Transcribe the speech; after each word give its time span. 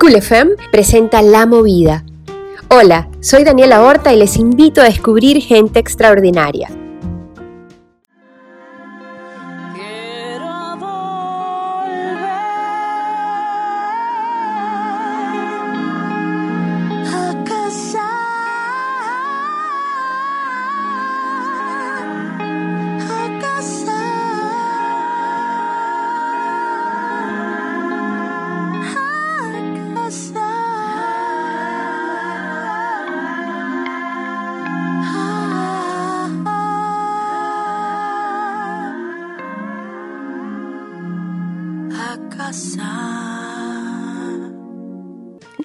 Cool 0.00 0.14
FM 0.14 0.52
presenta 0.70 1.22
La 1.22 1.44
Movida. 1.44 2.04
Hola, 2.70 3.08
soy 3.18 3.42
Daniela 3.42 3.82
Horta 3.82 4.12
y 4.12 4.16
les 4.16 4.36
invito 4.36 4.80
a 4.80 4.84
descubrir 4.84 5.42
gente 5.42 5.80
extraordinaria. 5.80 6.70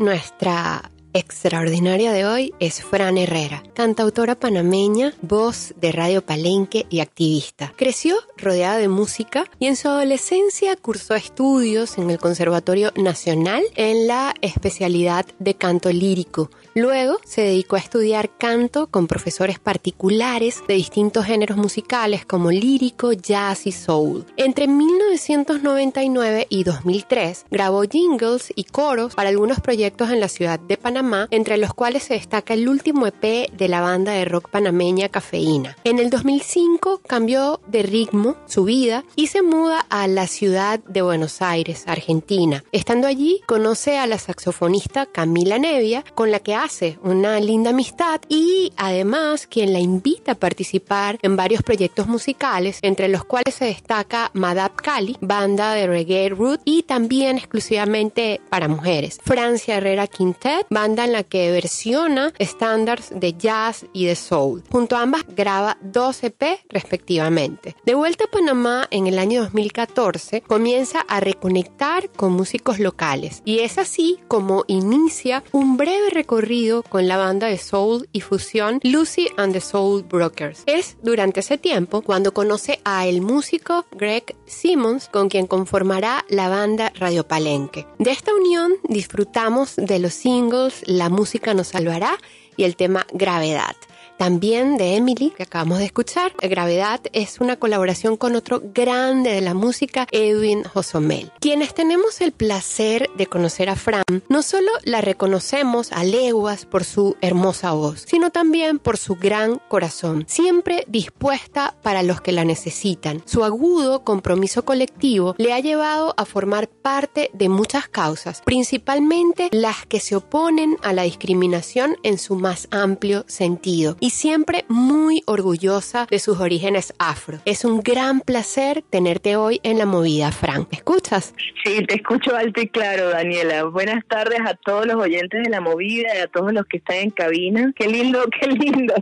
Nuestra 0.03 0.91
extraordinaria 1.13 2.11
de 2.11 2.25
hoy 2.25 2.53
es 2.59 2.83
Fran 2.83 3.17
Herrera, 3.17 3.63
cantautora 3.73 4.35
panameña, 4.35 5.13
voz 5.21 5.73
de 5.79 5.93
Radio 5.93 6.21
Palenque 6.21 6.85
y 6.89 6.99
activista. 6.99 7.71
Creció 7.77 8.17
rodeada 8.35 8.79
de 8.79 8.89
música 8.89 9.45
y 9.59 9.67
en 9.67 9.77
su 9.77 9.87
adolescencia 9.87 10.75
cursó 10.75 11.15
estudios 11.15 11.97
en 11.97 12.09
el 12.09 12.19
Conservatorio 12.19 12.91
Nacional 12.97 13.63
en 13.77 14.05
la 14.07 14.33
especialidad 14.41 15.25
de 15.39 15.53
canto 15.53 15.89
lírico. 15.89 16.49
Luego 16.75 17.17
se 17.23 17.41
dedicó 17.41 17.75
a 17.75 17.79
estudiar 17.79 18.35
canto 18.37 18.87
con 18.87 19.05
profesores 19.05 19.59
particulares 19.59 20.63
de 20.67 20.73
distintos 20.73 21.25
géneros 21.25 21.57
musicales 21.57 22.25
como 22.25 22.49
lírico, 22.49 23.13
jazz 23.13 23.67
y 23.67 23.71
soul. 23.71 24.25
Entre 24.37 24.67
1999 24.67 26.47
y 26.49 26.63
2003 26.63 27.45
grabó 27.51 27.83
jingles 27.83 28.51
y 28.55 28.63
coros 28.63 29.13
para 29.13 29.29
algunos 29.29 29.59
proyectos 29.59 30.09
en 30.09 30.19
la 30.19 30.29
ciudad 30.29 30.59
de 30.59 30.77
Panamá 30.77 31.27
entre 31.29 31.57
los 31.57 31.73
cuales 31.75 32.03
se 32.03 32.15
destaca 32.15 32.55
el 32.55 32.67
último 32.67 33.05
EP 33.05 33.51
de 33.51 33.67
la 33.67 33.81
banda 33.81 34.13
de 34.13 34.25
rock 34.25 34.49
panameña 34.49 35.09
Cafeína. 35.09 35.77
En 35.83 35.99
el 35.99 36.09
2005 36.09 37.01
cambió 37.05 37.61
de 37.67 37.83
ritmo 37.83 38.35
su 38.47 38.63
vida 38.63 39.03
y 39.15 39.27
se 39.27 39.43
muda 39.43 39.85
a 39.89 40.07
la 40.07 40.25
ciudad 40.25 40.79
de 40.79 41.03
Buenos 41.03 41.41
Aires, 41.43 41.83
Argentina. 41.85 42.63
Estando 42.71 43.07
allí, 43.07 43.41
conoce 43.45 43.99
a 43.99 44.07
la 44.07 44.17
saxofonista 44.17 45.05
Camila 45.05 45.59
Nevia, 45.59 46.03
con 46.15 46.31
la 46.31 46.39
que 46.39 46.55
hace 46.63 46.97
una 47.03 47.41
linda 47.41 47.71
amistad 47.71 48.21
y 48.29 48.71
además 48.77 49.47
quien 49.47 49.73
la 49.73 49.79
invita 49.79 50.31
a 50.31 50.35
participar 50.35 51.19
en 51.21 51.35
varios 51.35 51.61
proyectos 51.61 52.07
musicales, 52.07 52.79
entre 52.81 53.09
los 53.09 53.25
cuales 53.25 53.55
se 53.55 53.65
destaca 53.65 54.31
Madab 54.33 54.73
Cali, 54.75 55.17
banda 55.19 55.73
de 55.73 55.87
reggae 55.87 56.29
root 56.29 56.61
y 56.63 56.83
también 56.83 57.37
exclusivamente 57.37 58.39
para 58.49 58.69
mujeres. 58.69 59.19
Francia 59.25 59.75
Herrera 59.75 60.07
Quintet, 60.07 60.65
banda 60.69 61.03
en 61.03 61.11
la 61.11 61.23
que 61.23 61.51
versiona 61.51 62.31
estándares 62.39 63.11
de 63.13 63.33
jazz 63.33 63.85
y 63.91 64.05
de 64.05 64.15
soul. 64.15 64.63
Junto 64.71 64.95
a 64.95 65.01
ambas 65.01 65.23
graba 65.35 65.77
12 65.81 66.27
EP 66.27 66.59
respectivamente. 66.69 67.75
De 67.85 67.93
vuelta 67.93 68.23
a 68.23 68.31
Panamá 68.31 68.87
en 68.89 69.07
el 69.07 69.19
año 69.19 69.41
2014, 69.41 70.41
comienza 70.41 71.01
a 71.01 71.19
reconectar 71.19 72.09
con 72.09 72.31
músicos 72.31 72.79
locales 72.79 73.41
y 73.43 73.59
es 73.59 73.77
así 73.77 74.19
como 74.29 74.63
inicia 74.67 75.43
un 75.51 75.75
breve 75.75 76.09
recorrido 76.09 76.52
con 76.87 77.07
la 77.07 77.17
banda 77.17 77.47
de 77.47 77.57
soul 77.57 78.07
y 78.11 78.21
fusión 78.21 78.79
Lucy 78.83 79.27
and 79.37 79.53
the 79.53 79.59
Soul 79.59 80.03
Brokers. 80.03 80.61
Es 80.67 80.97
durante 81.01 81.39
ese 81.39 81.57
tiempo 81.57 82.03
cuando 82.03 82.31
conoce 82.31 82.79
a 82.85 83.07
el 83.07 83.21
músico 83.21 83.87
Greg 83.91 84.35
Simmons 84.45 85.09
con 85.09 85.29
quien 85.29 85.47
conformará 85.47 86.23
la 86.29 86.49
banda 86.49 86.93
Radio 86.95 87.27
Palenque. 87.27 87.87
De 87.97 88.11
esta 88.11 88.35
unión 88.35 88.73
disfrutamos 88.87 89.75
de 89.77 89.97
los 89.97 90.13
singles 90.13 90.83
la 90.85 91.09
música 91.09 91.55
nos 91.55 91.69
salvará 91.69 92.19
y 92.55 92.65
el 92.65 92.75
tema 92.75 93.07
Gravedad. 93.11 93.75
También 94.23 94.77
de 94.77 94.95
Emily, 94.95 95.33
que 95.35 95.43
acabamos 95.43 95.79
de 95.79 95.83
escuchar. 95.83 96.31
Gravedad 96.41 97.01
es 97.11 97.41
una 97.41 97.57
colaboración 97.57 98.15
con 98.15 98.37
otro 98.37 98.61
grande 98.73 99.31
de 99.31 99.41
la 99.41 99.53
música, 99.53 100.07
Edwin 100.11 100.63
Josomel. 100.63 101.29
Quienes 101.41 101.73
tenemos 101.73 102.21
el 102.21 102.31
placer 102.31 103.09
de 103.17 103.27
conocer 103.27 103.69
a 103.69 103.75
Fran, 103.75 104.05
no 104.29 104.41
solo 104.41 104.71
la 104.85 105.01
reconocemos 105.01 105.91
a 105.91 106.05
leguas 106.05 106.65
por 106.65 106.85
su 106.85 107.17
hermosa 107.19 107.73
voz, 107.73 108.05
sino 108.07 108.29
también 108.29 108.79
por 108.79 108.95
su 108.97 109.15
gran 109.15 109.59
corazón, 109.67 110.23
siempre 110.29 110.85
dispuesta 110.87 111.75
para 111.81 112.01
los 112.01 112.21
que 112.21 112.31
la 112.31 112.45
necesitan. 112.45 113.23
Su 113.25 113.43
agudo 113.43 114.05
compromiso 114.05 114.63
colectivo 114.63 115.35
le 115.37 115.51
ha 115.51 115.59
llevado 115.59 116.13
a 116.15 116.23
formar 116.23 116.69
parte 116.69 117.29
de 117.33 117.49
muchas 117.49 117.89
causas, 117.89 118.41
principalmente 118.45 119.49
las 119.51 119.85
que 119.85 119.99
se 119.99 120.15
oponen 120.15 120.77
a 120.81 120.93
la 120.93 121.03
discriminación 121.03 121.97
en 122.03 122.17
su 122.17 122.37
más 122.37 122.69
amplio 122.71 123.25
sentido 123.27 123.97
y 123.99 124.12
siempre 124.13 124.63
muy 124.69 125.23
orgullosa 125.25 126.07
de 126.09 126.19
sus 126.19 126.39
orígenes 126.39 126.93
afro. 126.99 127.39
Es 127.45 127.65
un 127.65 127.81
gran 127.81 128.21
placer 128.21 128.83
tenerte 128.89 129.35
hoy 129.35 129.59
en 129.63 129.79
la 129.79 129.85
movida, 129.85 130.31
Frank. 130.31 130.67
¿Me 130.71 130.77
escuchas? 130.77 131.33
Sí, 131.63 131.83
te 131.85 131.95
escucho 131.95 132.35
alto 132.35 132.61
y 132.61 132.67
claro, 132.67 133.09
Daniela. 133.09 133.65
Buenas 133.65 134.05
tardes 134.05 134.39
a 134.45 134.53
todos 134.53 134.85
los 134.85 134.95
oyentes 134.97 135.43
de 135.43 135.49
la 135.49 135.61
movida 135.61 136.15
y 136.15 136.19
a 136.19 136.27
todos 136.27 136.53
los 136.53 136.65
que 136.67 136.77
están 136.77 136.97
en 136.97 137.09
cabina. 137.09 137.73
Qué 137.75 137.87
lindo, 137.87 138.23
qué 138.39 138.47
lindo. 138.47 138.93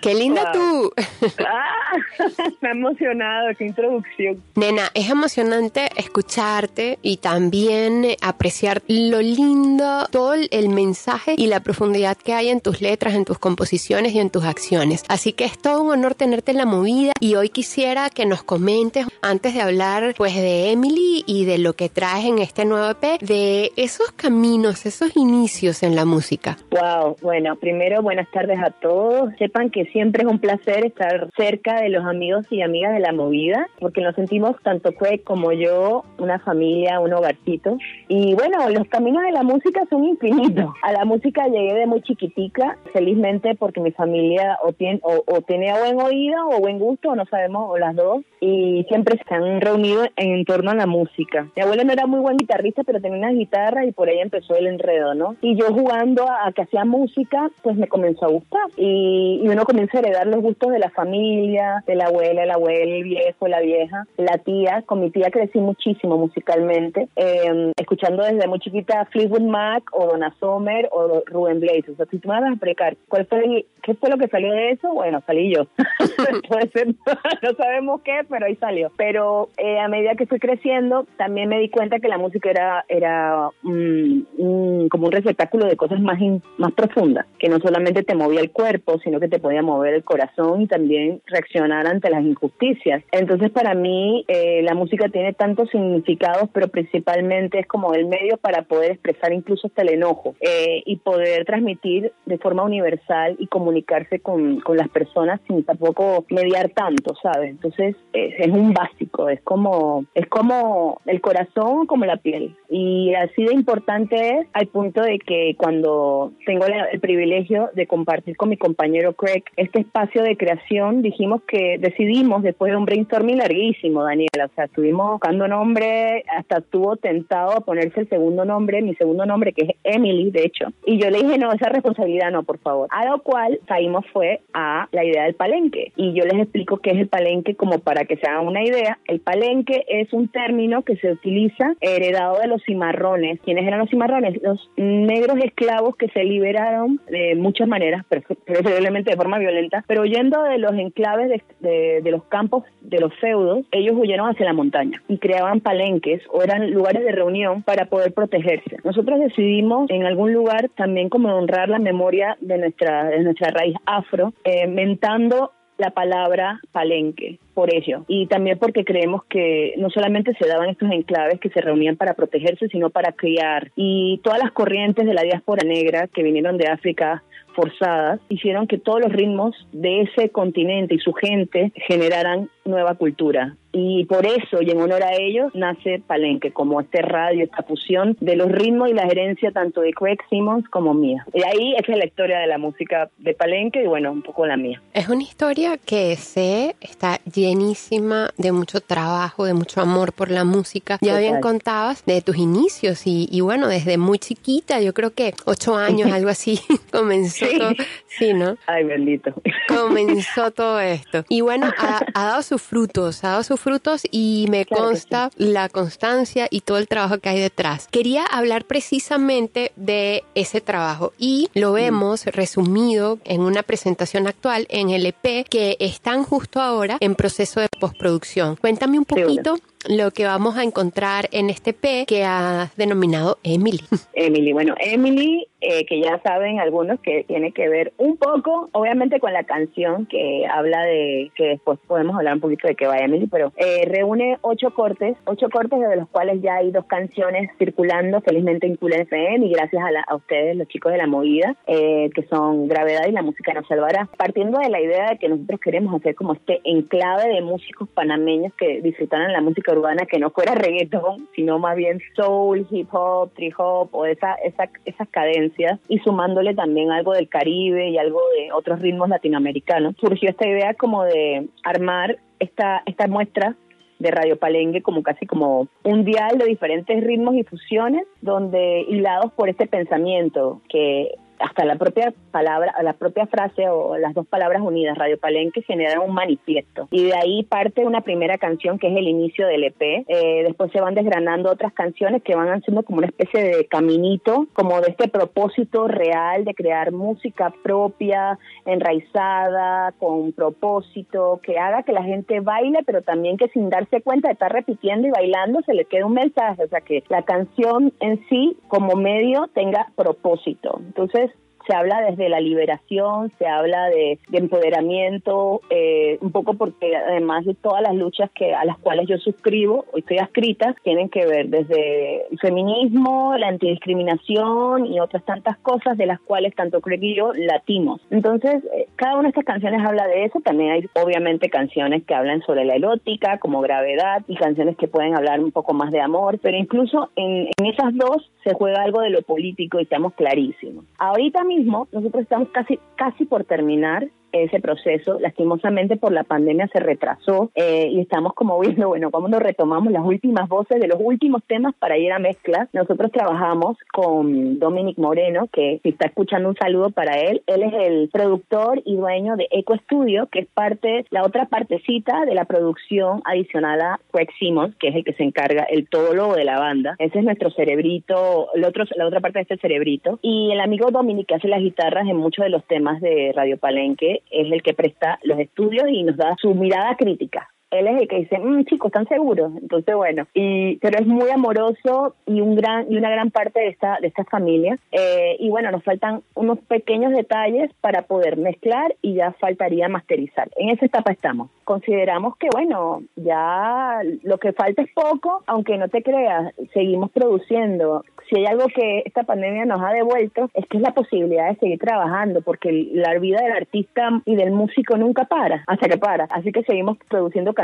Qué 0.00 0.14
linda 0.14 0.52
tú. 0.52 0.92
Ah, 1.38 1.96
me 2.60 2.68
ha 2.68 2.72
emocionado, 2.72 3.48
qué 3.58 3.66
introducción. 3.66 4.42
Nena, 4.54 4.90
es 4.94 5.10
emocionante 5.10 5.88
escucharte 5.96 6.98
y 7.02 7.16
también 7.16 8.06
apreciar 8.20 8.82
lo 8.86 9.20
lindo, 9.20 10.06
todo 10.10 10.34
el 10.34 10.68
mensaje 10.68 11.34
y 11.36 11.46
la 11.46 11.60
profundidad 11.60 12.16
que 12.16 12.34
hay 12.34 12.50
en 12.50 12.60
tus 12.60 12.80
letras, 12.80 13.14
en 13.14 13.24
tus 13.24 13.38
composiciones 13.38 13.53
y 13.84 14.18
en 14.18 14.30
tus 14.30 14.44
acciones. 14.44 15.04
Así 15.08 15.32
que 15.32 15.44
es 15.44 15.58
todo 15.58 15.82
un 15.82 15.90
honor 15.90 16.14
tenerte 16.14 16.52
en 16.52 16.58
la 16.58 16.66
movida 16.66 17.12
y 17.20 17.34
hoy 17.36 17.48
quisiera 17.48 18.10
que 18.10 18.26
nos 18.26 18.42
comentes, 18.42 19.06
antes 19.22 19.54
de 19.54 19.62
hablar 19.62 20.14
pues 20.16 20.34
de 20.34 20.72
Emily 20.72 21.24
y 21.26 21.44
de 21.44 21.58
lo 21.58 21.72
que 21.74 21.88
traes 21.88 22.26
en 22.26 22.38
este 22.38 22.64
nuevo 22.64 22.90
EP, 22.90 23.20
de 23.20 23.72
esos 23.76 24.12
caminos, 24.12 24.86
esos 24.86 25.16
inicios 25.16 25.82
en 25.82 25.96
la 25.96 26.04
música. 26.04 26.56
Wow, 26.70 27.16
bueno, 27.22 27.56
primero 27.56 28.02
buenas 28.02 28.30
tardes 28.30 28.58
a 28.58 28.70
todos. 28.70 29.32
Sepan 29.38 29.70
que 29.70 29.86
siempre 29.86 30.24
es 30.24 30.28
un 30.28 30.38
placer 30.38 30.86
estar 30.86 31.30
cerca 31.36 31.80
de 31.80 31.88
los 31.88 32.04
amigos 32.04 32.46
y 32.50 32.62
amigas 32.62 32.92
de 32.92 33.00
la 33.00 33.12
movida, 33.12 33.68
porque 33.80 34.02
nos 34.02 34.14
sentimos 34.14 34.56
tanto 34.62 34.92
Craig 34.92 35.22
como 35.24 35.52
yo 35.52 36.04
una 36.18 36.38
familia, 36.38 37.00
un 37.00 37.12
hogarcito. 37.12 37.78
Y 38.08 38.34
bueno, 38.34 38.68
los 38.70 38.86
caminos 38.88 39.22
de 39.22 39.32
la 39.32 39.42
música 39.42 39.82
son 39.90 40.04
infinitos. 40.04 40.72
A 40.82 40.92
la 40.92 41.04
música 41.04 41.46
llegué 41.46 41.74
de 41.74 41.86
muy 41.86 42.02
chiquitica, 42.02 42.78
felizmente 42.92 43.43
porque 43.58 43.80
mi 43.80 43.92
familia 43.92 44.58
o 44.62 44.72
tiene, 44.72 45.00
o, 45.02 45.22
o 45.26 45.42
tenía 45.42 45.78
buen 45.78 46.00
oído 46.00 46.48
o 46.48 46.60
buen 46.60 46.78
gusto, 46.78 47.10
o 47.10 47.16
no 47.16 47.26
sabemos, 47.26 47.70
o 47.70 47.78
las 47.78 47.94
dos, 47.94 48.22
y 48.40 48.84
siempre 48.88 49.20
se 49.26 49.34
han 49.34 49.60
reunido 49.60 50.04
en 50.16 50.44
torno 50.44 50.70
a 50.70 50.74
la 50.74 50.86
música. 50.86 51.48
Mi 51.56 51.62
abuela 51.62 51.84
no 51.84 51.92
era 51.92 52.06
muy 52.06 52.20
buen 52.20 52.36
guitarrista, 52.36 52.82
pero 52.84 53.00
tenía 53.00 53.18
una 53.18 53.30
guitarra 53.30 53.84
y 53.86 53.92
por 53.92 54.08
ahí 54.08 54.18
empezó 54.18 54.54
el 54.54 54.66
enredo, 54.66 55.14
¿no? 55.14 55.36
Y 55.40 55.56
yo 55.56 55.66
jugando 55.66 56.28
a, 56.28 56.52
que 56.52 56.62
hacía 56.62 56.84
música, 56.84 57.50
pues 57.62 57.76
me 57.76 57.88
comenzó 57.88 58.26
a 58.26 58.30
gustar. 58.30 58.68
Y, 58.76 59.42
uno 59.54 59.64
comienza 59.64 59.98
a 59.98 60.00
heredar 60.00 60.26
los 60.26 60.42
gustos 60.42 60.72
de 60.72 60.80
la 60.80 60.90
familia, 60.90 61.84
de 61.86 61.94
la 61.94 62.06
abuela, 62.06 62.42
el 62.42 62.50
abuelo, 62.50 62.96
el 62.96 63.04
viejo, 63.04 63.46
la 63.46 63.60
vieja, 63.60 64.04
la 64.16 64.38
tía. 64.38 64.82
Con 64.84 65.00
mi 65.00 65.10
tía 65.10 65.30
crecí 65.30 65.58
muchísimo 65.58 66.18
musicalmente, 66.18 67.08
em, 67.14 67.72
escuchando 67.78 68.24
desde 68.24 68.48
muy 68.48 68.58
chiquita 68.58 69.06
Fleetwood 69.12 69.42
Mac 69.42 69.84
o 69.92 70.06
Donna 70.06 70.34
Summer 70.40 70.88
o 70.90 71.22
Rubén 71.26 71.60
Blades. 71.60 71.88
O 71.88 71.94
sea, 71.94 72.06
si 72.06 72.18
tú 72.18 72.28
me 72.28 72.40
vas 72.40 72.50
a 72.50 72.52
explicar 72.52 72.96
cuál 73.08 73.26
fue, 73.26 73.33
qué 73.82 73.94
fue 73.94 74.10
lo 74.10 74.18
que 74.18 74.28
salió 74.28 74.52
de 74.52 74.70
eso, 74.70 74.92
bueno, 74.92 75.22
salí 75.26 75.54
yo. 75.54 75.66
no 77.42 77.52
sabemos 77.56 78.00
qué, 78.02 78.20
pero 78.28 78.46
ahí 78.46 78.56
salió. 78.56 78.90
Pero 78.96 79.50
eh, 79.58 79.78
a 79.78 79.88
medida 79.88 80.14
que 80.14 80.26
fui 80.26 80.38
creciendo, 80.38 81.06
también 81.16 81.48
me 81.48 81.58
di 81.58 81.68
cuenta 81.68 82.00
que 82.00 82.08
la 82.08 82.18
música 82.18 82.50
era, 82.50 82.84
era 82.88 83.50
como 83.62 85.06
un 85.06 85.12
receptáculo 85.12 85.66
de 85.66 85.76
cosas 85.76 86.00
más, 86.00 86.18
más 86.58 86.72
profundas, 86.72 87.26
que 87.38 87.48
no 87.48 87.58
solamente 87.58 88.02
te 88.02 88.14
movía 88.14 88.40
el 88.40 88.50
cuerpo, 88.50 88.98
sino 89.00 89.20
que 89.20 89.28
te 89.28 89.38
podía 89.38 89.62
mover 89.62 89.94
el 89.94 90.04
corazón 90.04 90.62
y 90.62 90.66
también 90.66 91.20
reaccionar 91.26 91.86
ante 91.86 92.10
las 92.10 92.24
injusticias. 92.24 93.02
Entonces, 93.12 93.50
para 93.50 93.74
mí, 93.74 94.24
eh, 94.28 94.62
la 94.62 94.74
música 94.74 95.08
tiene 95.08 95.32
tantos 95.32 95.70
significados, 95.70 96.48
pero 96.52 96.68
principalmente 96.68 97.58
es 97.58 97.66
como 97.66 97.94
el 97.94 98.06
medio 98.06 98.36
para 98.38 98.62
poder 98.62 98.92
expresar 98.92 99.32
incluso 99.32 99.66
hasta 99.66 99.82
el 99.82 99.90
enojo 99.90 100.34
eh, 100.40 100.82
y 100.86 100.96
poder 100.96 101.44
transmitir 101.44 102.12
de 102.26 102.38
forma 102.38 102.62
universal 102.62 103.23
y 103.38 103.46
comunicarse 103.46 104.20
con, 104.20 104.60
con 104.60 104.76
las 104.76 104.88
personas 104.88 105.40
sin 105.46 105.64
tampoco 105.64 106.24
mediar 106.30 106.70
tanto, 106.70 107.14
¿sabes? 107.22 107.50
Entonces 107.50 107.96
es, 108.12 108.34
es 108.38 108.48
un 108.48 108.72
básico, 108.72 109.28
es 109.28 109.40
como, 109.42 110.04
es 110.14 110.26
como 110.28 111.00
el 111.06 111.20
corazón, 111.20 111.86
como 111.86 112.04
la 112.04 112.16
piel. 112.16 112.54
Y 112.68 113.14
así 113.14 113.44
de 113.44 113.54
importante 113.54 114.16
es 114.16 114.46
al 114.52 114.66
punto 114.66 115.02
de 115.02 115.18
que 115.18 115.54
cuando 115.56 116.32
tengo 116.46 116.66
el 116.66 117.00
privilegio 117.00 117.70
de 117.74 117.86
compartir 117.86 118.36
con 118.36 118.48
mi 118.48 118.56
compañero 118.56 119.14
Craig 119.14 119.44
este 119.56 119.80
espacio 119.80 120.22
de 120.22 120.36
creación, 120.36 121.02
dijimos 121.02 121.42
que 121.46 121.78
decidimos, 121.78 122.42
después 122.42 122.72
de 122.72 122.76
un 122.76 122.84
brainstorming 122.84 123.38
larguísimo, 123.38 124.04
Daniela, 124.04 124.46
o 124.46 124.54
sea, 124.54 124.64
estuvimos 124.64 125.12
buscando 125.12 125.48
nombre, 125.48 126.24
hasta 126.36 126.58
estuvo 126.58 126.96
tentado 126.96 127.52
a 127.52 127.60
ponerse 127.60 128.00
el 128.00 128.08
segundo 128.08 128.44
nombre, 128.44 128.82
mi 128.82 128.94
segundo 128.96 129.24
nombre, 129.26 129.52
que 129.52 129.62
es 129.64 129.70
Emily, 129.84 130.30
de 130.30 130.44
hecho. 130.44 130.66
Y 130.86 130.98
yo 130.98 131.10
le 131.10 131.22
dije, 131.22 131.38
no, 131.38 131.52
esa 131.52 131.68
responsabilidad 131.68 132.30
no, 132.30 132.42
por 132.42 132.58
favor. 132.58 132.88
A 132.90 133.04
lo 133.14 133.22
cual 133.22 133.60
caímos 133.66 134.04
fue 134.12 134.40
a 134.52 134.88
la 134.90 135.04
idea 135.04 135.24
del 135.24 135.34
palenque. 135.34 135.92
Y 135.96 136.14
yo 136.14 136.24
les 136.24 136.40
explico 136.40 136.78
qué 136.78 136.90
es 136.90 136.98
el 136.98 137.08
palenque 137.08 137.54
como 137.54 137.78
para 137.78 138.06
que 138.06 138.16
se 138.16 138.26
hagan 138.26 138.46
una 138.46 138.64
idea. 138.64 138.98
El 139.06 139.20
palenque 139.20 139.84
es 139.88 140.12
un 140.12 140.28
término 140.28 140.82
que 140.82 140.96
se 140.96 141.12
utiliza 141.12 141.76
heredado 141.80 142.40
de 142.40 142.48
los 142.48 142.62
cimarrones. 142.64 143.40
¿Quiénes 143.44 143.66
eran 143.66 143.78
los 143.78 143.90
cimarrones? 143.90 144.42
Los 144.42 144.68
negros 144.76 145.38
esclavos 145.44 145.96
que 145.96 146.08
se 146.08 146.24
liberaron 146.24 147.00
de 147.08 147.36
muchas 147.36 147.68
maneras, 147.68 148.04
preferiblemente 148.06 149.12
de 149.12 149.16
forma 149.16 149.38
violenta, 149.38 149.84
pero 149.86 150.02
huyendo 150.02 150.42
de 150.42 150.58
los 150.58 150.72
enclaves 150.74 151.42
de, 151.60 152.00
de, 152.02 152.10
los 152.10 152.24
campos 152.24 152.64
de 152.80 152.98
los 152.98 153.14
feudos, 153.20 153.64
ellos 153.70 153.94
huyeron 153.96 154.28
hacia 154.28 154.46
la 154.46 154.52
montaña 154.52 155.02
y 155.08 155.18
creaban 155.18 155.60
palenques 155.60 156.22
o 156.32 156.42
eran 156.42 156.70
lugares 156.72 157.04
de 157.04 157.12
reunión 157.12 157.62
para 157.62 157.86
poder 157.86 158.12
protegerse. 158.12 158.78
Nosotros 158.82 159.20
decidimos 159.20 159.88
en 159.90 160.04
algún 160.04 160.32
lugar 160.32 160.68
también 160.76 161.08
como 161.08 161.32
honrar 161.32 161.68
la 161.68 161.78
memoria 161.78 162.36
de 162.40 162.58
nuestra, 162.58 163.03
de 163.08 163.20
nuestra 163.20 163.50
raíz 163.50 163.76
afro, 163.86 164.32
eh, 164.44 164.66
mentando 164.66 165.52
la 165.76 165.90
palabra 165.90 166.60
palenque 166.72 167.40
por 167.52 167.74
ello 167.74 168.04
y 168.06 168.26
también 168.26 168.58
porque 168.58 168.84
creemos 168.84 169.24
que 169.24 169.74
no 169.76 169.90
solamente 169.90 170.32
se 170.34 170.46
daban 170.46 170.70
estos 170.70 170.90
enclaves 170.90 171.40
que 171.40 171.50
se 171.50 171.60
reunían 171.60 171.96
para 171.96 172.14
protegerse 172.14 172.68
sino 172.68 172.90
para 172.90 173.12
criar 173.12 173.72
y 173.74 174.20
todas 174.22 174.38
las 174.38 174.52
corrientes 174.52 175.04
de 175.04 175.14
la 175.14 175.22
diáspora 175.22 175.64
negra 175.66 176.06
que 176.06 176.22
vinieron 176.22 176.58
de 176.58 176.68
África 176.68 177.24
forzadas 177.54 178.20
hicieron 178.28 178.66
que 178.66 178.78
todos 178.78 179.00
los 179.00 179.12
ritmos 179.12 179.54
de 179.72 180.02
ese 180.02 180.30
continente 180.30 180.94
y 180.94 180.98
su 180.98 181.12
gente 181.12 181.72
generaran 181.88 182.50
nueva 182.64 182.94
cultura. 182.94 183.56
Y 183.76 184.04
por 184.04 184.24
eso, 184.24 184.62
y 184.62 184.70
en 184.70 184.80
honor 184.80 185.02
a 185.02 185.14
ellos, 185.14 185.50
nace 185.52 186.00
Palenque, 186.06 186.52
como 186.52 186.80
este 186.80 187.02
radio, 187.02 187.42
esta 187.42 187.64
fusión 187.64 188.16
de 188.20 188.36
los 188.36 188.50
ritmos 188.50 188.88
y 188.88 188.92
la 188.92 189.02
gerencia 189.02 189.50
tanto 189.50 189.80
de 189.80 189.92
Craig 189.92 190.18
Simmons 190.30 190.68
como 190.68 190.94
mía. 190.94 191.26
Y 191.34 191.42
ahí 191.42 191.74
es 191.74 191.88
la 191.88 192.06
historia 192.06 192.38
de 192.38 192.46
la 192.46 192.56
música 192.56 193.10
de 193.18 193.34
Palenque 193.34 193.82
y 193.82 193.86
bueno, 193.88 194.12
un 194.12 194.22
poco 194.22 194.46
la 194.46 194.56
mía. 194.56 194.80
Es 194.92 195.08
una 195.08 195.24
historia 195.24 195.76
que 195.76 196.14
sé 196.14 196.76
está 196.80 197.18
llenísima 197.24 198.30
de 198.38 198.52
mucho 198.52 198.80
trabajo, 198.80 199.44
de 199.44 199.54
mucho 199.54 199.80
amor 199.80 200.12
por 200.12 200.30
la 200.30 200.44
música. 200.44 200.98
Ya 201.00 201.18
bien 201.18 201.40
contabas 201.40 202.04
de 202.04 202.22
tus 202.22 202.36
inicios 202.36 203.02
y, 203.06 203.40
bueno, 203.40 203.66
desde 203.66 203.98
muy 203.98 204.20
chiquita, 204.20 204.80
yo 204.80 204.94
creo 204.94 205.14
que 205.14 205.34
ocho 205.46 205.74
años, 205.74 206.12
algo 206.12 206.28
así, 206.28 206.60
comenzó 206.92 207.46
todo. 207.58 207.72
Sí, 208.06 208.32
¿no? 208.34 208.56
Ay, 208.68 208.84
bendito. 208.84 209.34
Comenzó 209.66 210.52
todo 210.52 210.78
esto. 210.78 211.24
Y 211.28 211.40
bueno, 211.40 211.72
ha, 211.76 212.04
ha 212.14 212.24
dado 212.24 212.42
sus 212.42 212.62
frutos, 212.62 213.24
ha 213.24 213.30
dado 213.30 213.42
sus 213.42 213.63
frutos 213.64 214.02
y 214.10 214.46
me 214.50 214.66
consta 214.66 215.30
la 215.36 215.68
constancia 215.70 216.46
y 216.50 216.60
todo 216.60 216.78
el 216.78 216.86
trabajo 216.86 217.18
que 217.18 217.30
hay 217.30 217.40
detrás. 217.40 217.88
Quería 217.90 218.24
hablar 218.26 218.66
precisamente 218.66 219.72
de 219.74 220.22
ese 220.34 220.60
trabajo 220.60 221.14
y 221.18 221.48
lo 221.54 221.70
mm. 221.70 221.74
vemos 221.74 222.26
resumido 222.26 223.18
en 223.24 223.40
una 223.40 223.62
presentación 223.62 224.26
actual 224.26 224.66
en 224.68 224.90
el 224.90 225.06
EP 225.06 225.48
que 225.48 225.76
están 225.80 226.24
justo 226.24 226.60
ahora 226.60 226.98
en 227.00 227.14
proceso 227.14 227.60
de 227.60 227.68
postproducción. 227.80 228.56
Cuéntame 228.56 228.98
un 228.98 229.06
poquito 229.06 229.58
lo 229.88 230.10
que 230.10 230.24
vamos 230.24 230.56
a 230.56 230.62
encontrar 230.62 231.28
en 231.32 231.50
este 231.50 231.72
P 231.72 232.04
que 232.06 232.24
ha 232.24 232.70
denominado 232.76 233.38
Emily. 233.42 233.80
Emily, 234.14 234.52
bueno, 234.52 234.74
Emily, 234.80 235.46
eh, 235.60 235.84
que 235.86 236.00
ya 236.00 236.20
saben 236.22 236.60
algunos 236.60 237.00
que 237.00 237.24
tiene 237.24 237.52
que 237.52 237.68
ver 237.68 237.92
un 237.98 238.16
poco, 238.16 238.68
obviamente 238.72 239.20
con 239.20 239.32
la 239.32 239.44
canción 239.44 240.06
que 240.06 240.46
habla 240.46 240.82
de, 240.82 241.30
que 241.34 241.48
después 241.48 241.78
podemos 241.86 242.16
hablar 242.16 242.34
un 242.34 242.40
poquito 242.40 242.68
de 242.68 242.74
que 242.74 242.86
va 242.86 242.98
Emily, 242.98 243.26
pero 243.26 243.52
eh, 243.56 243.84
reúne 243.86 244.38
ocho 244.42 244.72
cortes, 244.72 245.16
ocho 245.24 245.48
cortes 245.50 245.80
de 245.80 245.96
los 245.96 246.08
cuales 246.08 246.40
ya 246.42 246.56
hay 246.56 246.70
dos 246.70 246.84
canciones 246.86 247.50
circulando 247.58 248.20
felizmente 248.20 248.66
en 248.66 248.76
Cool 248.76 248.94
FM 248.94 249.46
y 249.46 249.50
gracias 249.50 249.82
a, 250.06 250.14
ustedes, 250.14 250.56
los 250.56 250.68
chicos 250.68 250.92
de 250.92 250.98
la 250.98 251.06
movida, 251.06 251.56
eh, 251.66 252.10
que 252.14 252.22
son 252.24 252.68
Gravedad 252.68 253.06
y 253.08 253.12
la 253.12 253.22
música 253.22 253.52
nos 253.52 253.66
salvará. 253.66 254.08
Partiendo 254.16 254.58
de 254.58 254.70
la 254.70 254.80
idea 254.80 255.10
de 255.10 255.18
que 255.18 255.28
nosotros 255.28 255.60
queremos 255.60 255.94
hacer 255.94 256.14
como 256.14 256.34
este 256.34 256.60
enclave 256.64 257.28
de 257.28 257.42
músicos 257.42 257.88
panameños 257.88 258.52
que 258.54 258.80
disfrutaran 258.80 259.32
la 259.32 259.40
música 259.40 259.73
urbana 259.74 260.06
que 260.06 260.18
no 260.18 260.30
fuera 260.30 260.54
reggaeton, 260.54 261.28
sino 261.34 261.58
más 261.58 261.76
bien 261.76 262.00
soul, 262.16 262.66
hip 262.70 262.88
hop, 262.92 263.32
trip 263.34 263.54
hop 263.58 263.88
o 263.92 264.06
esa, 264.06 264.34
esa, 264.34 264.68
esas 264.84 265.08
cadencias 265.08 265.78
y 265.88 265.98
sumándole 265.98 266.54
también 266.54 266.90
algo 266.90 267.12
del 267.12 267.28
Caribe 267.28 267.88
y 267.90 267.98
algo 267.98 268.20
de 268.36 268.52
otros 268.52 268.80
ritmos 268.80 269.08
latinoamericanos. 269.08 269.94
Surgió 270.00 270.30
esta 270.30 270.46
idea 270.46 270.74
como 270.74 271.04
de 271.04 271.48
armar 271.62 272.18
esta, 272.38 272.82
esta 272.86 273.06
muestra 273.06 273.56
de 273.98 274.10
Radio 274.10 274.36
Palenque 274.36 274.82
como 274.82 275.02
casi 275.02 275.26
como 275.26 275.68
un 275.82 276.04
dial 276.04 276.38
de 276.38 276.46
diferentes 276.46 277.02
ritmos 277.02 277.36
y 277.36 277.44
fusiones 277.44 278.06
donde 278.20 278.84
hilados 278.88 279.32
por 279.32 279.48
este 279.48 279.66
pensamiento 279.66 280.60
que 280.68 281.12
hasta 281.38 281.64
la 281.64 281.76
propia 281.76 282.12
palabra, 282.30 282.74
la 282.82 282.94
propia 282.94 283.26
frase 283.26 283.68
o 283.68 283.96
las 283.96 284.14
dos 284.14 284.26
palabras 284.26 284.62
unidas, 284.62 284.96
Radio 284.96 285.18
Palenque, 285.18 285.62
generan 285.62 286.00
un 286.00 286.14
manifiesto. 286.14 286.88
Y 286.90 287.04
de 287.04 287.14
ahí 287.14 287.42
parte 287.44 287.84
una 287.84 288.00
primera 288.00 288.38
canción 288.38 288.78
que 288.78 288.88
es 288.88 288.96
el 288.96 289.08
inicio 289.08 289.46
del 289.46 289.64
EP. 289.64 289.82
Eh, 290.08 290.42
después 290.44 290.70
se 290.72 290.80
van 290.80 290.94
desgranando 290.94 291.50
otras 291.50 291.72
canciones 291.72 292.22
que 292.22 292.34
van 292.34 292.48
haciendo 292.48 292.82
como 292.82 292.98
una 292.98 293.08
especie 293.08 293.42
de 293.42 293.66
caminito, 293.66 294.46
como 294.52 294.80
de 294.80 294.90
este 294.90 295.08
propósito 295.08 295.88
real 295.88 296.44
de 296.44 296.54
crear 296.54 296.92
música 296.92 297.52
propia, 297.62 298.38
enraizada, 298.64 299.92
con 299.98 300.32
propósito, 300.32 301.40
que 301.42 301.58
haga 301.58 301.82
que 301.82 301.92
la 301.92 302.02
gente 302.02 302.40
baile, 302.40 302.80
pero 302.84 303.02
también 303.02 303.36
que 303.36 303.48
sin 303.48 303.70
darse 303.70 304.00
cuenta 304.00 304.28
de 304.28 304.34
estar 304.34 304.52
repitiendo 304.52 305.08
y 305.08 305.10
bailando 305.10 305.60
se 305.62 305.74
le 305.74 305.84
quede 305.84 306.04
un 306.04 306.14
mensaje. 306.14 306.64
O 306.64 306.68
sea, 306.68 306.80
que 306.80 307.02
la 307.08 307.22
canción 307.22 307.92
en 308.00 308.24
sí, 308.28 308.56
como 308.68 308.96
medio, 308.96 309.48
tenga 309.54 309.88
propósito. 309.96 310.80
Entonces, 310.86 311.30
se 311.66 311.74
habla 311.74 312.00
desde 312.02 312.28
la 312.28 312.40
liberación, 312.40 313.32
se 313.38 313.46
habla 313.46 313.86
de, 313.88 314.18
empoderamiento, 314.32 315.60
eh, 315.70 316.18
un 316.20 316.32
poco 316.32 316.54
porque 316.54 316.96
además 316.96 317.44
de 317.44 317.54
todas 317.54 317.82
las 317.82 317.94
luchas 317.94 318.30
que 318.34 318.54
a 318.54 318.64
las 318.64 318.78
cuales 318.78 319.08
yo 319.08 319.16
suscribo 319.18 319.86
estoy 319.94 320.18
adscrita, 320.18 320.74
tienen 320.82 321.08
que 321.08 321.26
ver 321.26 321.48
desde 321.48 322.26
el 322.30 322.38
feminismo, 322.38 323.34
la 323.38 323.48
antidiscriminación 323.48 324.86
y 324.86 325.00
otras 325.00 325.24
tantas 325.24 325.56
cosas 325.58 325.96
de 325.96 326.06
las 326.06 326.20
cuales 326.20 326.54
tanto 326.54 326.80
Craig 326.80 327.02
y 327.02 327.14
yo 327.14 327.32
latimos. 327.32 328.00
Entonces, 328.10 328.64
eh, 328.74 328.88
cada 328.96 329.14
una 329.14 329.24
de 329.24 329.28
estas 329.30 329.44
canciones 329.44 329.84
habla 329.84 330.06
de 330.06 330.24
eso, 330.24 330.40
también 330.40 330.72
hay 330.72 330.84
obviamente 331.02 331.48
canciones 331.48 332.04
que 332.04 332.14
hablan 332.14 332.42
sobre 332.42 332.64
la 332.64 332.74
erótica, 332.74 333.38
como 333.38 333.60
gravedad, 333.60 334.22
y 334.28 334.36
canciones 334.36 334.76
que 334.76 334.88
pueden 334.88 335.16
hablar 335.16 335.40
un 335.40 335.52
poco 335.52 335.72
más 335.72 335.90
de 335.90 336.00
amor, 336.00 336.38
pero 336.42 336.56
incluso 336.56 337.10
en, 337.16 337.48
en 337.56 337.66
esas 337.66 337.94
dos 337.94 338.30
se 338.42 338.54
juega 338.54 338.82
algo 338.82 339.00
de 339.00 339.10
lo 339.10 339.22
político 339.22 339.78
y 339.78 339.84
estamos 339.84 340.12
clarísimos. 340.14 340.84
Ahorita 340.98 341.44
mismo 341.44 341.53
nosotros 341.62 342.22
estamos 342.22 342.48
casi, 342.50 342.78
casi 342.96 343.24
por 343.24 343.44
terminar 343.44 344.08
ese 344.42 344.60
proceso. 344.60 345.18
Lastimosamente 345.20 345.96
por 345.96 346.12
la 346.12 346.24
pandemia 346.24 346.68
se 346.68 346.80
retrasó 346.80 347.50
eh, 347.54 347.88
y 347.90 348.00
estamos 348.00 348.34
como 348.34 348.58
viendo, 348.60 348.88
bueno, 348.88 349.10
cómo 349.10 349.28
nos 349.28 349.40
retomamos 349.40 349.92
las 349.92 350.04
últimas 350.04 350.48
voces 350.48 350.80
de 350.80 350.88
los 350.88 350.98
últimos 351.00 351.42
temas 351.44 351.74
para 351.78 351.98
ir 351.98 352.12
a 352.12 352.18
mezclas. 352.18 352.68
Nosotros 352.72 353.10
trabajamos 353.12 353.76
con 353.92 354.58
Dominic 354.58 354.98
Moreno, 354.98 355.48
que 355.52 355.80
si 355.82 355.90
está 355.90 356.06
escuchando 356.06 356.48
un 356.48 356.56
saludo 356.56 356.90
para 356.90 357.14
él, 357.20 357.42
él 357.46 357.62
es 357.62 357.72
el 357.74 358.10
productor 358.12 358.82
y 358.84 358.96
dueño 358.96 359.36
de 359.36 359.48
Eco 359.50 359.76
Studio, 359.76 360.28
que 360.30 360.40
es 360.40 360.46
parte, 360.46 361.04
la 361.10 361.24
otra 361.24 361.46
partecita 361.46 362.24
de 362.24 362.34
la 362.34 362.44
producción 362.44 363.20
adicional 363.24 363.80
a 363.80 364.00
Craig 364.12 364.28
Simmons, 364.38 364.74
que 364.76 364.88
es 364.88 364.94
el 364.94 365.04
que 365.04 365.12
se 365.14 365.22
encarga 365.22 365.64
el 365.64 365.88
todo 365.88 366.04
de 366.14 366.44
la 366.44 366.58
banda. 366.58 366.94
Ese 366.98 367.18
es 367.18 367.24
nuestro 367.24 367.50
cerebrito, 367.50 368.48
el 368.54 368.64
otro, 368.64 368.84
la 368.96 369.06
otra 369.06 369.20
parte 369.20 369.40
de 369.40 369.42
este 369.42 369.56
cerebrito. 369.56 370.18
Y 370.22 370.50
el 370.52 370.60
amigo 370.60 370.90
Dominic 370.90 371.26
que 371.26 371.34
hace 371.34 371.48
las 371.48 371.60
guitarras 371.60 372.08
en 372.08 372.16
muchos 372.16 372.44
de 372.44 372.50
los 372.50 372.64
temas 372.64 373.00
de 373.00 373.32
Radio 373.34 373.58
Palenque 373.58 374.22
es 374.30 374.52
el 374.52 374.62
que 374.62 374.74
presta 374.74 375.18
los 375.22 375.38
estudios 375.38 375.84
y 375.88 376.02
nos 376.02 376.16
da 376.16 376.34
su 376.40 376.54
mirada 376.54 376.96
crítica 376.96 377.53
él 377.78 377.86
es 377.88 378.02
el 378.02 378.08
que 378.08 378.16
dice, 378.16 378.38
mmm, 378.38 378.64
chicos, 378.64 378.88
¿están 378.88 379.08
seguros? 379.08 379.52
Entonces, 379.60 379.94
bueno, 379.94 380.26
y, 380.34 380.76
pero 380.76 380.98
es 380.98 381.06
muy 381.06 381.30
amoroso 381.30 382.14
y 382.26 382.40
un 382.40 382.54
gran 382.56 382.90
y 382.90 382.96
una 382.96 383.10
gran 383.10 383.30
parte 383.30 383.60
de 383.60 383.68
esta, 383.68 383.98
de 384.00 384.08
esta 384.08 384.24
familia. 384.24 384.78
Eh, 384.92 385.36
y 385.38 385.50
bueno, 385.50 385.70
nos 385.70 385.84
faltan 385.84 386.22
unos 386.34 386.58
pequeños 386.60 387.12
detalles 387.12 387.70
para 387.80 388.02
poder 388.02 388.36
mezclar 388.36 388.94
y 389.02 389.14
ya 389.14 389.32
faltaría 389.32 389.88
masterizar. 389.88 390.48
En 390.56 390.70
esa 390.70 390.86
etapa 390.86 391.12
estamos. 391.12 391.50
Consideramos 391.64 392.36
que, 392.36 392.48
bueno, 392.52 393.02
ya 393.16 394.00
lo 394.22 394.38
que 394.38 394.52
falta 394.52 394.82
es 394.82 394.92
poco, 394.92 395.42
aunque 395.46 395.78
no 395.78 395.88
te 395.88 396.02
creas, 396.02 396.54
seguimos 396.72 397.10
produciendo, 397.10 398.04
si 398.28 398.38
hay 398.38 398.46
algo 398.46 398.66
que 398.68 399.02
esta 399.04 399.24
pandemia 399.24 399.64
nos 399.64 399.82
ha 399.82 399.92
devuelto, 399.92 400.50
es 400.54 400.66
que 400.66 400.78
es 400.78 400.82
la 400.82 400.92
posibilidad 400.92 401.48
de 401.48 401.56
seguir 401.56 401.78
trabajando, 401.78 402.40
porque 402.42 402.88
la 402.92 403.18
vida 403.18 403.40
del 403.42 403.52
artista 403.52 404.22
y 404.24 404.36
del 404.36 404.52
músico 404.52 404.96
nunca 404.96 405.24
para, 405.24 405.64
hasta 405.66 405.88
que 405.88 405.98
para. 405.98 406.24
Así 406.30 406.52
que 406.52 406.62
seguimos 406.62 406.98
produciendo 407.08 407.52
canciones, 407.52 407.63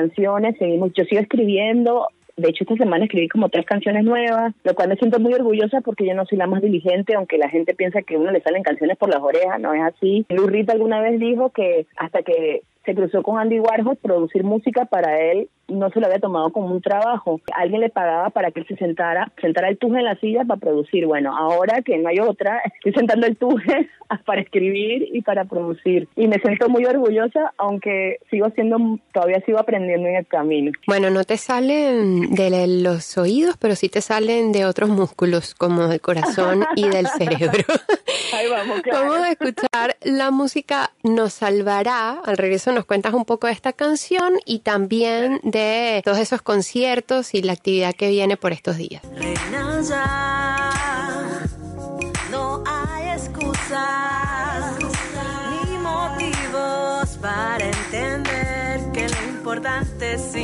seguimos, 0.58 0.92
yo 0.94 1.04
sigo 1.04 1.20
escribiendo, 1.20 2.06
de 2.40 2.48
hecho, 2.48 2.64
esta 2.64 2.76
semana 2.76 3.04
escribí 3.04 3.28
como 3.28 3.50
tres 3.50 3.66
canciones 3.66 4.04
nuevas, 4.04 4.54
lo 4.64 4.74
cual 4.74 4.88
me 4.88 4.96
siento 4.96 5.20
muy 5.20 5.34
orgullosa 5.34 5.82
porque 5.82 6.06
yo 6.06 6.14
no 6.14 6.24
soy 6.24 6.38
la 6.38 6.46
más 6.46 6.62
diligente, 6.62 7.14
aunque 7.14 7.36
la 7.36 7.50
gente 7.50 7.74
piensa 7.74 8.02
que 8.02 8.14
a 8.14 8.18
uno 8.18 8.30
le 8.30 8.40
salen 8.40 8.62
canciones 8.62 8.96
por 8.96 9.10
las 9.10 9.20
orejas, 9.20 9.60
no 9.60 9.74
es 9.74 9.82
así. 9.82 10.24
Lurrita 10.30 10.72
alguna 10.72 11.00
vez 11.02 11.20
dijo 11.20 11.50
que 11.50 11.86
hasta 11.96 12.22
que 12.22 12.62
se 12.84 12.94
cruzó 12.94 13.22
con 13.22 13.38
Andy 13.38 13.60
Warhol, 13.60 13.96
producir 13.96 14.42
música 14.42 14.86
para 14.86 15.20
él 15.20 15.48
no 15.70 15.90
se 15.90 16.00
lo 16.00 16.06
había 16.06 16.18
tomado 16.18 16.50
como 16.50 16.74
un 16.74 16.80
trabajo. 16.80 17.40
Alguien 17.54 17.80
le 17.80 17.90
pagaba 17.90 18.30
para 18.30 18.50
que 18.50 18.60
él 18.60 18.66
se 18.66 18.76
sentara, 18.76 19.32
sentara 19.40 19.68
el 19.68 19.78
tuje 19.78 19.98
en 19.98 20.04
la 20.04 20.16
silla 20.16 20.44
para 20.44 20.60
producir. 20.60 21.06
Bueno, 21.06 21.36
ahora 21.36 21.82
que 21.82 21.96
no 21.98 22.08
hay 22.08 22.20
otra, 22.20 22.60
estoy 22.76 22.92
sentando 22.92 23.26
el 23.26 23.36
tuje 23.36 23.88
para 24.26 24.40
escribir 24.40 25.08
y 25.12 25.22
para 25.22 25.44
producir. 25.44 26.08
Y 26.16 26.26
me 26.26 26.38
siento 26.38 26.68
muy 26.68 26.84
orgullosa, 26.84 27.52
aunque 27.58 28.18
sigo 28.30 28.50
siendo, 28.50 28.98
todavía 29.12 29.40
sigo 29.46 29.58
aprendiendo 29.58 30.08
en 30.08 30.16
el 30.16 30.26
camino. 30.26 30.72
Bueno, 30.86 31.10
no 31.10 31.24
te 31.24 31.36
salen 31.36 32.34
de 32.34 32.66
los 32.82 33.16
oídos, 33.18 33.56
pero 33.58 33.76
sí 33.76 33.88
te 33.88 34.00
salen 34.00 34.52
de 34.52 34.64
otros 34.64 34.90
músculos, 34.90 35.54
como 35.54 35.88
del 35.88 36.00
corazón 36.00 36.64
y 36.76 36.88
del 36.88 37.06
cerebro. 37.18 37.64
Ahí 38.34 38.48
vamos, 38.50 38.82
claro. 38.82 39.10
Vamos 39.10 39.26
a 39.26 39.30
escuchar 39.32 39.96
la 40.02 40.30
música 40.30 40.90
Nos 41.02 41.34
Salvará. 41.34 42.20
Al 42.24 42.36
regreso 42.36 42.72
nos 42.72 42.84
cuentas 42.84 43.14
un 43.14 43.24
poco 43.24 43.46
de 43.46 43.52
esta 43.52 43.72
canción 43.72 44.34
y 44.44 44.60
también 44.60 45.40
de 45.42 45.59
todos 46.04 46.18
esos 46.18 46.42
conciertos 46.42 47.34
y 47.34 47.42
la 47.42 47.52
actividad 47.52 47.94
que 47.94 48.08
viene 48.08 48.36
por 48.36 48.52
estos 48.52 48.76
días. 48.76 49.02
no 52.30 52.62
hay 52.66 53.08
excusas 53.10 54.76
ni 55.66 55.78
motivos 55.78 57.18
para 57.20 57.64
entender 57.64 58.92
que 58.92 59.08
lo 59.08 59.28
importante 59.28 60.14
es 60.14 60.34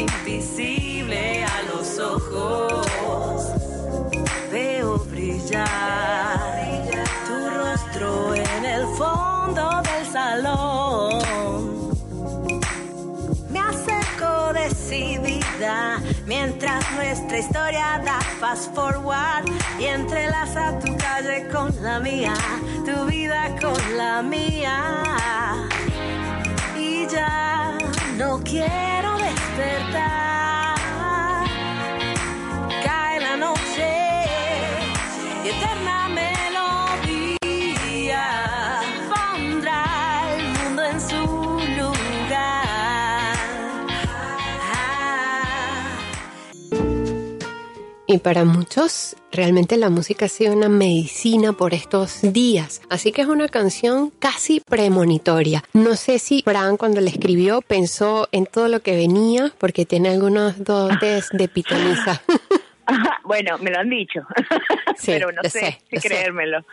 mientras 16.39 16.85
nuestra 16.93 17.39
historia 17.39 18.03
da 18.05 18.21
fast 18.41 18.75
forward 18.75 19.47
y 19.81 19.85
entrelaza 19.87 20.79
tu 20.81 20.95
calle 20.99 21.49
con 21.49 21.71
la 21.83 21.99
mía, 21.99 22.35
tu 22.85 23.07
vida 23.07 23.57
con 23.61 23.97
la 23.97 24.23
mía. 24.23 24.77
Y 26.79 27.07
ya 27.07 27.79
no 28.19 28.41
quiero 28.45 29.17
despertar. 29.17 30.26
Y 48.17 48.19
para 48.19 48.47
muchos, 48.47 49.15
realmente 49.31 49.77
la 49.77 49.91
música 49.91 50.25
ha 50.25 50.29
sido 50.29 50.55
una 50.55 50.71
medicina 50.71 51.53
por 51.53 51.75
estos 51.75 52.23
días. 52.23 52.81
Así 52.89 53.13
que 53.13 53.21
es 53.21 53.29
una 53.29 53.47
canción 53.47 54.09
casi 54.09 54.63
premonitoria. 54.67 55.63
No 55.75 55.97
sé 55.97 56.19
si 56.19 56.41
Fran 56.41 56.79
cuando 56.79 57.03
la 57.03 57.11
escribió 57.11 57.61
pensó 57.61 58.27
en 58.33 58.47
todo 58.47 58.69
lo 58.69 58.81
que 58.81 58.97
venía, 58.97 59.53
porque 59.59 59.85
tiene 59.85 60.09
algunos 60.09 60.65
dotes 60.65 61.29
de 61.31 61.47
pitoniza. 61.55 62.23
bueno, 63.25 63.59
me 63.59 63.71
lo 63.71 63.81
han 63.81 63.91
dicho, 63.91 64.23
pero 65.05 65.31
no 65.31 65.43
sé, 65.43 65.79
si 65.91 65.99
creérmelo. 65.99 66.65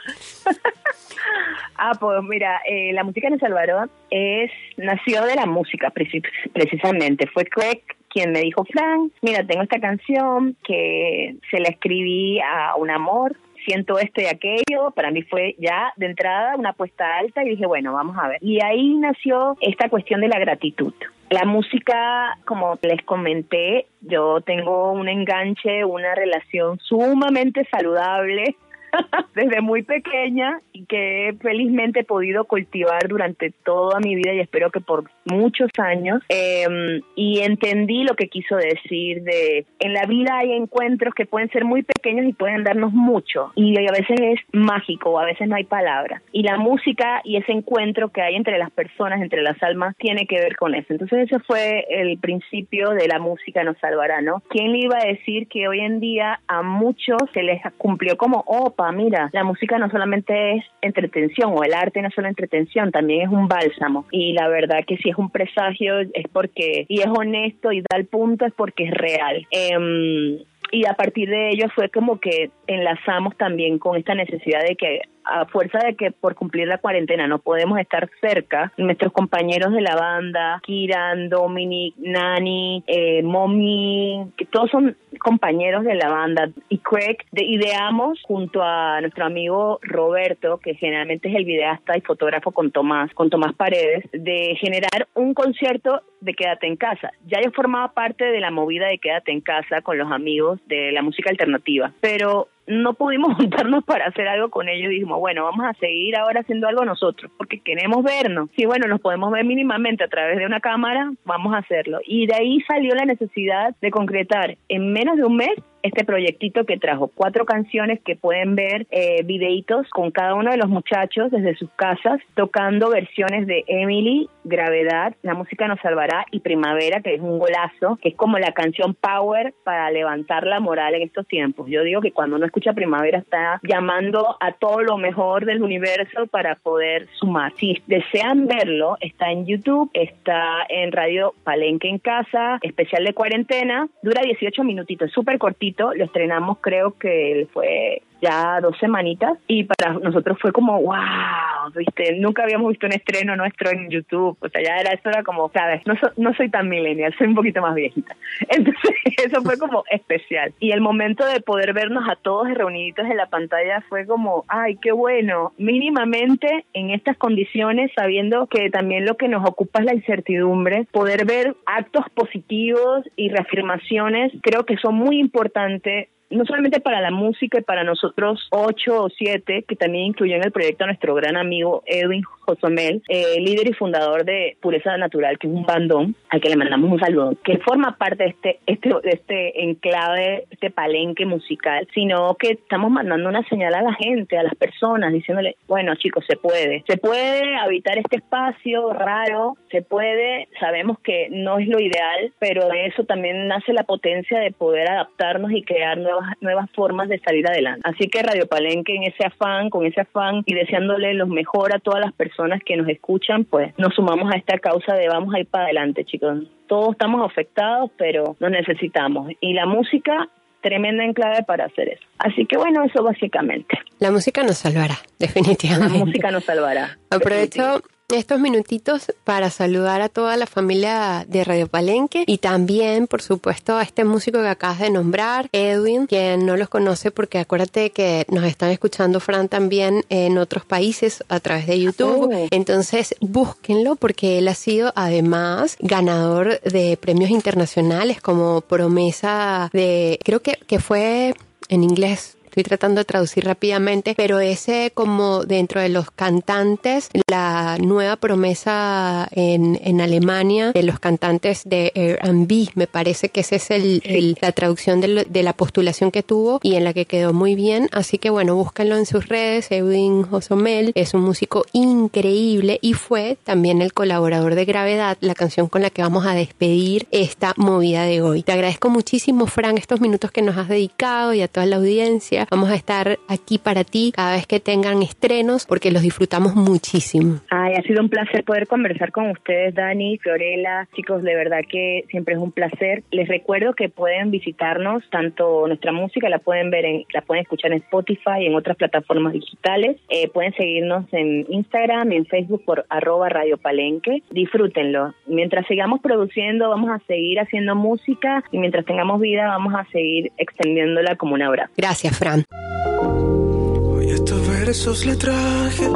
ah, 1.76 1.92
pues 2.00 2.24
mira, 2.24 2.62
eh, 2.66 2.94
la 2.94 3.04
música 3.04 3.28
en 3.28 3.34
El 3.34 3.40
Salvador 3.42 3.90
es 4.10 4.50
nació 4.78 5.26
de 5.26 5.36
la 5.36 5.46
música 5.46 5.92
precisamente. 5.92 7.28
Fue 7.28 7.44
Craig 7.44 7.82
quien 8.14 8.32
me 8.32 8.42
dijo, 8.42 8.64
Fran, 8.64 9.12
mira, 9.22 9.44
tengo 9.46 9.64
esta 9.64 9.80
canción 9.80 10.56
que 10.64 11.36
se 11.50 11.60
la 11.60 11.70
escribí 11.70 12.40
a 12.40 12.76
un 12.78 12.92
amor, 12.92 13.36
siento 13.66 13.98
esto 13.98 14.22
y 14.22 14.26
aquello, 14.26 14.92
para 14.96 15.10
mí 15.10 15.24
fue 15.24 15.56
ya 15.58 15.94
de 15.98 16.06
entrada 16.06 16.56
una 16.56 16.70
apuesta 16.70 17.18
alta 17.18 17.44
y 17.44 17.50
dije, 17.50 17.66
bueno, 17.66 17.94
vamos 17.94 18.16
a 18.18 18.28
ver. 18.28 18.38
Y 18.42 18.62
ahí 18.64 18.94
nació 18.96 19.58
esta 19.62 19.90
cuestión 19.90 20.22
de 20.22 20.28
la 20.28 20.38
gratitud. 20.38 20.94
La 21.32 21.46
música, 21.46 22.38
como 22.46 22.78
les 22.84 23.04
comenté, 23.04 23.88
yo 24.02 24.42
tengo 24.42 24.92
un 24.92 25.10
enganche, 25.10 25.84
una 25.84 26.14
relación 26.14 26.78
sumamente 26.80 27.68
saludable 27.72 28.56
desde 29.36 29.62
muy 29.62 29.84
pequeña 29.84 30.60
y 30.72 30.86
que 30.86 31.36
felizmente 31.42 32.02
he 32.02 32.04
podido 32.04 32.46
cultivar 32.46 33.08
durante 33.08 33.52
toda 33.64 34.00
mi 34.00 34.16
vida 34.16 34.34
y 34.34 34.40
espero 34.40 34.72
que 34.72 34.80
por 34.80 35.10
muchos 35.26 35.70
años. 35.78 36.22
Em, 36.30 37.02
y 37.16 37.40
entendí 37.40 38.04
lo 38.04 38.16
que 38.16 38.28
quiso 38.28 38.56
decir 38.56 39.24
de 39.24 39.66
en 39.80 39.94
la 39.94 40.06
vida 40.06 40.38
hay 40.38 40.54
encuentros 40.54 41.14
que 41.14 41.26
pueden 41.26 41.50
ser 41.50 41.66
muy 41.66 41.84
pequeños 41.84 42.26
y 42.26 42.34
pueden 42.34 42.64
darnos 42.64 42.94
mucho 42.94 43.52
y 43.56 43.78
a 43.78 43.92
veces 43.92 44.20
es 44.20 44.40
mágico, 44.52 45.20
a 45.20 45.26
veces 45.26 45.48
no 45.48 45.56
hay 45.56 45.64
palabra. 45.64 46.22
Y 46.32 46.44
la 46.44 46.58
música 46.58 47.22
y 47.24 47.38
ese 47.38 47.52
encuentro 47.52 48.10
que 48.10 48.22
hay 48.22 48.36
entre 48.36 48.58
las 48.58 48.72
personas, 48.72 49.22
entre 49.22 49.42
las 49.42 49.62
almas, 49.64 49.96
tiene 49.98 50.26
que 50.28 50.36
ver 50.36 50.56
con 50.56 50.76
eso. 50.76 50.88
Entonces 50.90 51.32
ese 51.32 51.40
fue 51.40 51.86
el 51.90 52.18
principio 52.18 52.92
de 52.92 53.08
la 53.08 53.20
música 53.20 53.64
nos 53.64 53.78
salvará, 53.80 54.22
¿no? 54.22 54.42
¿Quién 54.50 54.72
le 54.72 54.80
iba 54.80 54.98
a 54.98 55.08
decir 55.08 55.48
que 55.48 55.68
hoy 55.68 55.80
en 55.80 56.00
día 56.00 56.40
a 56.48 56.62
muchos 56.62 57.18
se 57.34 57.44
les 57.44 57.62
cumplió 57.78 58.18
como 58.18 58.44
opa 58.46 58.83
mira, 58.92 59.30
la 59.34 59.44
música 59.44 59.78
no 59.78 59.90
solamente 59.90 60.56
es 60.56 60.66
entretención 60.82 61.54
o 61.56 61.64
el 61.64 61.74
arte 61.74 62.02
no 62.02 62.08
es 62.10 62.14
solo 62.14 62.28
entretención, 62.28 62.92
también 62.92 63.22
es 63.22 63.30
un 63.30 63.48
bálsamo. 63.48 64.06
Y 64.12 64.34
la 64.34 64.48
verdad 64.48 64.86
que 64.86 64.98
si 64.98 65.10
es 65.10 65.18
un 65.18 65.30
presagio 65.30 66.00
es 66.00 66.28
porque, 66.32 66.86
y 66.88 67.02
es 67.02 67.08
honesto 67.08 67.72
y 67.72 67.82
da 67.82 67.98
el 67.98 68.06
punto 68.06 68.46
es 68.46 68.54
porque 68.54 68.86
es 68.86 68.92
real. 68.92 69.48
Em, 69.52 70.40
y 70.72 70.88
a 70.88 70.94
partir 70.94 71.30
de 71.30 71.52
ello 71.52 71.68
fue 71.76 71.90
como 71.90 72.20
que 72.20 72.50
enlazamos 72.68 73.38
también 73.38 73.78
con 73.78 73.96
esta 73.96 74.16
necesidad 74.16 74.62
de 74.68 74.76
que 74.76 75.02
a 75.26 75.46
fuerza 75.46 75.80
de 75.80 75.96
que 75.96 76.12
por 76.12 76.36
cumplir 76.36 76.68
la 76.68 76.78
cuarentena 76.78 77.28
no 77.28 77.40
podemos 77.40 77.80
estar 77.80 78.10
cerca, 78.22 78.72
nuestros 78.78 79.12
compañeros 79.12 79.74
de 79.74 79.82
la 79.82 79.96
banda, 79.96 80.62
Kiran, 80.64 81.30
Dominic, 81.30 81.96
Nani, 81.98 82.84
eh, 82.88 83.24
Mommy, 83.24 84.32
que 84.38 84.46
todos 84.46 84.70
son 84.72 84.96
compañeros 85.20 85.84
de 85.84 85.96
la 85.96 86.10
banda, 86.10 86.50
y 86.70 86.80
Craig, 86.80 87.18
de, 87.32 87.46
ideamos 87.46 88.20
junto 88.24 88.62
a 88.62 89.00
nuestro 89.02 89.26
amigo 89.26 89.80
Roberto, 89.82 90.58
que 90.58 90.76
generalmente 90.76 91.30
es 91.30 91.36
el 91.36 91.46
videasta 91.46 91.98
y 91.98 92.02
fotógrafo 92.02 92.52
con 92.52 92.72
Tomás, 92.72 93.14
con 93.14 93.30
Tomás 93.30 93.54
Paredes, 93.56 94.04
de 94.12 94.56
generar 94.60 95.08
un 95.14 95.34
concierto 95.34 96.02
de 96.22 96.34
Quédate 96.34 96.68
en 96.68 96.78
casa. 96.78 97.12
Ya 97.28 97.42
yo 97.42 97.52
formaba 97.52 97.94
parte 97.94 98.26
de 98.26 98.40
la 98.40 98.52
movida 98.52 98.88
de 98.88 98.98
Quédate 98.98 99.32
en 99.32 99.42
casa 99.42 99.82
con 99.82 99.98
los 99.98 100.12
amigos 100.12 100.60
de 100.68 100.92
la 100.92 101.02
música 101.02 101.30
alternativa, 101.30 101.92
pero 102.02 102.48
no 102.68 102.94
pudimos 102.94 103.34
juntarnos 103.38 103.84
para 103.84 104.08
hacer 104.08 104.28
algo 104.28 104.50
con 104.50 104.70
ellos 104.70 104.90
dijimos, 104.90 105.20
bueno, 105.20 105.44
vamos 105.44 105.66
a 105.66 105.74
seguir 105.80 106.16
ahora 106.16 106.42
haciendo 106.42 106.68
algo 106.68 106.86
nosotros, 106.86 107.32
porque 107.38 107.60
queremos 107.60 108.04
vernos. 108.04 108.50
Si, 108.56 108.66
bueno, 108.66 108.88
nos 108.88 109.02
podemos 109.02 109.32
ver 109.32 109.46
mínimamente 109.46 110.04
a 110.04 110.08
través 110.08 110.38
de 110.38 110.46
una 110.46 110.60
cámara, 110.60 111.12
vamos 111.26 111.54
a 111.54 111.60
hacerlo. 111.60 112.00
Y 112.06 112.28
de 112.28 112.36
ahí 112.36 112.60
salió 112.68 112.96
la 112.96 113.06
necesidad 113.06 113.76
de 113.82 113.92
concretar 113.92 114.58
en 114.70 114.94
menos 114.94 115.18
de 115.18 115.24
un 115.24 115.36
mes 115.36 115.54
este 115.84 116.06
proyectito 116.06 116.66
que 116.66 116.80
trajo 116.80 117.12
cuatro 117.14 117.46
canciones 117.46 118.00
que 118.02 118.16
pueden 118.16 118.56
ver 118.56 118.88
eh, 118.90 119.22
videitos 119.24 119.88
con 119.90 120.12
cada 120.12 120.34
uno 120.34 120.50
de 120.50 120.58
los 120.58 120.70
muchachos 120.70 121.30
desde 121.30 121.56
sus 121.58 121.70
casas 121.72 122.22
tocando 122.36 122.90
versiones 122.90 123.46
de 123.48 123.66
Emily, 123.68 124.30
Gravedad, 124.46 125.14
La 125.22 125.34
música 125.34 125.68
nos 125.68 125.80
salvará 125.82 126.26
y 126.32 126.40
Primavera, 126.40 127.02
que 127.02 127.16
es 127.16 127.22
un 127.22 127.38
golazo, 127.38 127.98
que 128.02 128.10
es 128.10 128.16
como 128.16 128.40
la 128.40 128.54
canción 128.54 128.94
Power 128.94 129.54
para 129.64 129.92
levantar 129.92 130.48
la 130.48 130.62
moral 130.62 130.96
en 130.96 131.04
estos 131.04 131.28
tiempos. 131.28 131.70
Yo 131.70 131.84
digo 131.84 132.02
que 132.02 132.12
cuando 132.12 132.38
uno 132.38 132.46
escucha 132.46 132.74
Primavera 132.74 133.20
está 133.20 133.60
llamando 133.64 134.38
a 134.40 134.54
todo 134.54 134.82
lo 134.82 134.98
mejor 134.98 135.46
del 135.46 135.62
universo 135.62 136.28
para 136.28 136.56
poder 136.56 137.08
sumar. 137.20 137.54
Si 137.58 137.82
desean 137.88 138.48
verlo, 138.48 138.98
está 139.02 139.32
en 139.32 139.46
YouTube, 139.46 139.90
está 139.94 140.66
en 140.70 140.94
Radio 140.94 141.34
Palenque 141.44 141.90
en 141.90 142.00
Casa, 142.00 142.60
especial 142.62 143.04
de 143.04 143.14
cuarentena, 143.14 143.90
dura 144.02 144.22
18 144.22 144.64
minutitos, 144.64 145.12
súper 145.12 145.38
cortito 145.38 145.73
lo 145.78 146.04
estrenamos 146.04 146.58
creo 146.62 146.98
que 146.98 147.48
fue 147.52 148.02
ya 148.24 148.62
dos 148.62 148.78
semanitas 148.80 149.38
y 149.48 149.66
para 149.66 149.94
nosotros 149.94 150.38
fue 150.42 150.52
como, 150.52 150.82
wow, 150.82 151.72
viste, 151.76 152.18
nunca 152.20 152.44
habíamos 152.44 152.70
visto 152.70 152.86
un 152.86 152.94
estreno 152.94 153.36
nuestro 153.36 153.70
en 153.72 153.90
YouTube, 153.90 154.38
o 154.40 154.50
sea, 154.50 154.64
ya 154.64 154.78
era 154.78 154.92
eso 154.92 155.10
era 155.10 155.24
como, 155.24 155.50
sabes, 155.50 155.86
no, 155.86 155.96
no 156.18 156.34
soy 156.36 156.50
tan 156.50 156.70
millennial, 156.70 157.14
soy 157.18 157.28
un 157.28 157.36
poquito 157.36 157.62
más 157.62 157.76
viejita. 157.76 158.16
Entonces, 158.50 158.92
eso 159.24 159.42
fue 159.42 159.58
como 159.58 159.84
especial. 159.92 160.54
Y 160.60 160.72
el 160.72 160.82
momento 160.82 161.26
de 161.26 161.42
poder 161.42 161.74
vernos 161.74 162.08
a 162.10 162.16
todos 162.16 162.54
reuniditos 162.54 163.06
en 163.06 163.18
la 163.18 163.28
pantalla 163.28 163.84
fue 163.90 164.06
como, 164.06 164.46
ay, 164.48 164.78
qué 164.78 164.92
bueno, 164.92 165.52
mínimamente 165.58 166.66
en 166.74 166.92
estas 166.92 167.18
condiciones, 167.18 167.92
sabiendo 167.96 168.48
que 168.48 168.70
también 168.70 169.06
lo 169.06 169.18
que 169.18 169.28
nos 169.28 169.48
ocupa 169.48 169.80
es 169.80 169.86
la 169.86 169.96
incertidumbre, 169.96 170.86
poder 170.92 171.26
ver 171.26 171.56
actos 171.66 172.06
positivos 172.14 173.04
y 173.16 173.30
reafirmaciones, 173.30 174.32
creo 174.42 174.66
que 174.66 174.78
son 174.78 174.96
muy 174.96 175.20
importantes 175.20 176.08
no 176.34 176.46
solamente 176.46 176.80
para 176.80 177.02
la 177.02 177.12
música 177.12 177.60
y 177.60 177.64
para 177.64 177.84
nosotros 177.84 178.48
ocho 178.52 179.04
o 179.04 179.10
siete, 179.10 179.64
que 179.68 179.76
también 179.76 180.06
incluyó 180.06 180.36
en 180.36 180.44
el 180.44 180.52
proyecto 180.52 180.84
a 180.84 180.88
nuestro 180.88 181.16
gran 181.16 181.38
amigo 181.38 181.84
Edwin 181.86 182.24
Josomel, 182.46 183.02
eh, 183.08 183.40
líder 183.40 183.70
y 183.70 183.74
fundador 183.74 184.26
de 184.26 184.58
Pureza 184.62 184.98
Natural, 184.98 185.38
que 185.38 185.48
es 185.48 185.54
un 185.54 185.66
bandón, 185.66 186.16
al 186.30 186.42
que 186.42 186.50
le 186.50 186.58
mandamos 186.58 186.92
un 186.92 187.00
saludo, 187.00 187.36
que 187.44 187.58
forma 187.60 187.98
parte 187.98 188.24
de 188.24 188.30
este, 188.30 188.60
este, 188.66 188.90
este 189.04 189.64
enclave, 189.64 190.46
este 190.52 190.70
palenque 190.70 191.26
musical, 191.26 191.88
sino 191.94 192.36
que 192.36 192.52
estamos 192.52 192.92
mandando 192.92 193.30
una 193.30 193.48
señal 193.48 193.74
a 193.74 193.82
la 193.82 193.94
gente, 193.94 194.38
a 194.38 194.44
las 194.44 194.56
personas, 194.56 195.14
diciéndole, 195.14 195.56
bueno 195.68 195.96
chicos, 195.96 196.26
se 196.28 196.36
puede, 196.36 196.84
se 196.88 196.98
puede 196.98 197.56
habitar 197.56 197.98
este 197.98 198.18
espacio 198.18 198.92
raro, 198.94 199.56
se 199.72 199.82
puede, 199.82 200.48
sabemos 200.60 201.00
que 201.00 201.28
no 201.30 201.60
es 201.60 201.68
lo 201.68 201.80
ideal, 201.80 202.34
pero 202.40 202.68
de 202.68 202.88
eso 202.88 203.06
también 203.06 203.48
nace 203.48 203.74
la 203.74 203.84
potencia 203.84 204.40
de 204.40 204.52
poder 204.52 204.90
adaptarnos 204.90 205.52
y 205.52 205.64
crear 205.64 205.98
nuevas 205.98 206.23
nuevas, 206.42 206.70
formas 206.72 207.10
de 207.10 207.20
salir 207.20 207.48
adelante. 207.48 207.82
Así 207.84 208.08
que 208.08 208.24
Radio 208.24 208.48
Palenque 208.48 208.96
en 208.96 209.04
ese 209.04 209.26
afán, 209.26 209.70
con 209.70 209.86
ese 209.86 210.02
afán 210.02 210.44
y 210.46 210.54
deseándole 210.54 211.14
lo 211.14 211.28
mejor 211.28 211.76
a 211.76 211.80
todas 211.80 212.00
las 212.00 212.14
personas 212.14 212.62
que 212.66 212.76
nos 212.76 212.88
escuchan, 212.88 213.46
pues 213.46 213.74
nos 213.78 213.94
sumamos 213.94 214.32
a 214.34 214.38
esta 214.38 214.58
causa 214.60 214.96
de 214.96 215.08
vamos 215.08 215.34
a 215.34 215.40
ir 215.40 215.48
para 215.48 215.66
adelante, 215.66 216.06
chicos. 216.06 216.44
Todos 216.68 216.92
estamos 216.94 217.30
afectados, 217.30 217.92
pero 217.98 218.36
nos 218.40 218.52
necesitamos. 218.52 219.32
Y 219.40 219.54
la 219.54 219.66
música 219.66 220.30
tremenda 220.62 221.04
en 221.04 221.14
clave 221.14 221.44
para 221.46 221.66
hacer 221.66 221.90
eso. 221.90 222.04
Así 222.18 222.46
que 222.46 222.58
bueno, 222.58 222.84
eso 222.84 223.04
básicamente. 223.04 223.78
La 224.00 224.12
música 224.12 224.42
nos 224.44 224.58
salvará, 224.58 224.96
definitivamente. 225.20 226.00
La 226.00 226.06
música 226.06 226.32
nos 226.32 226.44
salvará. 226.46 226.98
Aprovecho 227.12 227.82
estos 228.10 228.40
minutitos 228.40 229.12
para 229.24 229.50
saludar 229.50 230.02
a 230.02 230.10
toda 230.10 230.38
la 230.38 230.46
familia 230.46 231.26
de 231.28 231.44
Radio 231.44 231.68
Palenque 231.68 232.24
y 232.28 232.38
también, 232.38 233.08
por 233.08 233.22
supuesto, 233.22 233.78
a 233.78 233.84
este 233.84 234.04
músico 234.04 234.42
que 234.42 234.48
acabas 234.48 234.80
de 234.80 234.90
nombrar, 234.90 235.50
Edwin, 235.52 236.08
quien 236.08 236.46
no 236.46 236.58
los 236.58 236.70
conoce 236.70 237.12
porque 237.12 237.40
acuérdate 237.40 237.92
que 237.92 238.26
nos 238.30 238.44
están 238.46 238.70
escuchando 238.70 239.20
Fran 239.20 239.50
también 239.50 240.04
en 240.10 240.38
otros 240.38 240.66
países 240.66 241.24
a 241.30 241.40
través 241.40 241.68
de 241.68 241.80
YouTube. 241.80 242.30
Oh. 242.34 242.48
Entonces, 242.52 243.16
búsquenlo 243.20 243.96
porque 243.96 244.40
él 244.40 244.48
ha 244.48 244.56
sido 244.56 244.92
además 244.96 245.78
ganador 245.80 246.62
de 246.62 246.98
premios 246.98 247.30
internacionales 247.30 248.22
como 248.22 248.62
promesa 248.62 249.70
de, 249.74 250.20
creo 250.24 250.42
que, 250.42 250.60
que 250.68 250.80
fue 250.80 251.34
en 251.70 251.84
inglés 251.84 252.38
estoy 252.54 252.64
tratando 252.64 253.02
de 253.02 253.06
traducir 253.06 253.46
rápidamente, 253.46 254.14
pero 254.16 254.40
ese 254.40 254.92
como 254.94 255.44
dentro 255.44 255.82
de 255.82 255.90
los 255.90 256.12
cantantes, 256.12 257.10
la 257.28 257.80
nueva 257.80 258.16
promesa 258.16 259.28
en, 259.32 259.80
en 259.84 260.02
Alemania 260.02 260.72
de 260.72 260.84
los 260.84 261.00
cantantes 261.00 261.64
de 261.66 261.92
R&B, 261.96 262.70
me 262.76 262.86
parece 262.86 263.30
que 263.30 263.42
esa 263.42 263.56
es 263.56 263.72
el, 263.72 264.38
la 264.40 264.52
traducción 264.52 265.02
de, 265.02 265.26
de, 265.28 265.44
la 265.44 265.54
postulación 265.54 266.12
que 266.12 266.22
tuvo 266.22 266.60
y 266.62 266.76
en 266.76 266.84
la 266.84 266.94
que 266.94 267.06
quedó 267.06 267.34
muy 267.34 267.56
bien, 267.56 267.90
así 267.92 268.20
que 268.20 268.30
bueno, 268.30 268.56
búsquenlo 268.56 268.98
en 268.98 269.08
sus 269.08 269.28
redes, 269.28 269.72
Edwin 269.72 270.22
Josomel 270.22 270.92
es 270.94 271.16
un 271.16 271.22
músico 271.22 271.66
increíble 271.72 272.78
y 272.84 272.94
fue 272.94 273.36
también 273.44 273.82
el 273.82 273.94
colaborador 273.94 274.54
de 274.54 274.66
Gravedad, 274.66 275.18
la 275.22 275.34
canción 275.34 275.70
con 275.70 275.82
la 275.82 275.90
que 275.90 276.04
vamos 276.04 276.28
a 276.28 276.36
despedir 276.36 277.08
esta 277.10 277.56
movida 277.58 278.04
de 278.04 278.22
hoy. 278.22 278.44
Te 278.44 278.52
agradezco 278.52 278.90
muchísimo, 278.90 279.48
Fran, 279.48 279.80
estos 279.80 280.02
minutos 280.02 280.30
que 280.30 280.44
nos 280.44 280.56
has 280.58 280.68
dedicado 280.68 281.34
y 281.34 281.42
a 281.42 281.48
toda 281.48 281.66
la 281.66 281.78
audiencia 281.78 282.43
Vamos 282.50 282.70
a 282.70 282.76
estar 282.76 283.18
aquí 283.28 283.58
para 283.58 283.84
ti 283.84 284.12
cada 284.16 284.34
vez 284.34 284.48
que 284.48 284.60
tengan 284.60 285.02
estrenos 285.02 285.66
porque 285.66 285.92
los 285.92 286.02
disfrutamos 286.02 286.56
muchísimo. 286.56 287.40
Ay, 287.50 287.74
ha 287.76 287.82
sido 287.84 288.02
un 288.02 288.10
placer 288.10 288.44
poder 288.44 288.68
conversar 288.68 289.12
con 289.12 289.30
ustedes, 289.30 289.76
Dani, 289.76 290.18
Fiorella. 290.18 290.88
Chicos, 290.96 291.24
de 291.24 291.36
verdad 291.36 291.60
que 291.70 292.06
siempre 292.10 292.36
es 292.36 292.40
un 292.40 292.52
placer. 292.52 293.04
Les 293.12 293.28
recuerdo 293.28 293.74
que 293.74 293.90
pueden 293.90 294.32
visitarnos, 294.32 295.04
tanto 295.10 295.68
nuestra 295.68 295.92
música 295.92 296.30
la 296.30 296.40
pueden 296.40 296.70
ver, 296.70 296.86
en, 296.86 297.06
la 297.14 297.22
pueden 297.22 297.44
escuchar 297.44 297.72
en 297.72 297.80
Spotify 297.80 298.42
y 298.42 298.46
en 298.48 298.56
otras 298.56 298.78
plataformas 298.78 299.34
digitales. 299.34 299.98
Eh, 300.10 300.30
pueden 300.30 300.54
seguirnos 300.54 301.06
en 301.12 301.46
Instagram 301.50 302.12
y 302.12 302.18
en 302.18 302.26
Facebook 302.26 302.64
por 302.66 302.86
arroba 302.90 303.30
Radio 303.30 303.58
Palenque. 303.58 304.24
Disfrútenlo. 304.32 305.14
Mientras 305.28 305.66
sigamos 305.68 306.02
produciendo, 306.02 306.70
vamos 306.70 306.90
a 306.90 307.00
seguir 307.08 307.40
haciendo 307.40 307.76
música 307.76 308.44
y 308.52 308.58
mientras 308.58 308.86
tengamos 308.86 309.20
vida, 309.22 309.48
vamos 309.48 309.74
a 309.76 309.86
seguir 309.92 310.32
extendiéndola 310.38 311.16
como 311.16 311.36
una 311.36 311.50
obra. 311.50 311.70
Gracias, 311.78 312.18
Fran. 312.18 312.33
Hoy 312.36 314.10
estos 314.10 314.48
versos 314.48 315.06
le 315.06 315.16
traje 315.16 315.88